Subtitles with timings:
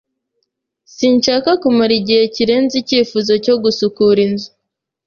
[0.95, 4.49] Sinshaka kumara igihe kirenze icyifuzo cyo gusukura inzu.